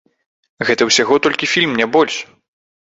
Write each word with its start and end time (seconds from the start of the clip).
Гэта 0.69 0.89
ўсяго 0.89 1.19
толькі 1.29 1.51
фільм, 1.53 1.71
не 1.85 1.91
больш. 1.99 2.15